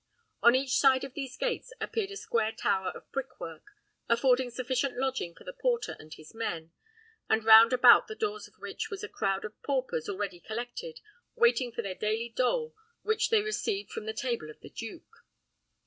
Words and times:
On 0.41 0.55
each 0.55 0.77
side 0.77 1.03
of 1.03 1.13
these 1.13 1.37
gates 1.37 1.71
appeared 1.79 2.09
a 2.09 2.17
square 2.17 2.51
tower 2.51 2.87
of 2.87 3.11
brickwork, 3.11 3.67
affording 4.09 4.49
sufficient 4.49 4.97
lodging 4.97 5.35
for 5.35 5.43
the 5.43 5.53
porter 5.53 5.95
and 5.99 6.11
his 6.11 6.33
men; 6.33 6.71
and 7.29 7.45
round 7.45 7.71
about 7.71 8.07
the 8.07 8.15
doors 8.15 8.47
of 8.47 8.55
which 8.57 8.89
was 8.89 9.03
a 9.03 9.07
crowd 9.07 9.45
of 9.45 9.61
paupers 9.61 10.09
already 10.09 10.39
collected, 10.39 11.01
waiting 11.35 11.71
for 11.71 11.83
the 11.83 11.93
daily 11.93 12.29
dole 12.29 12.73
which 13.03 13.29
they 13.29 13.43
received 13.43 13.91
from 13.91 14.07
the 14.07 14.11
table 14.15 14.49
of 14.49 14.59
the 14.61 14.71
duke. 14.71 15.23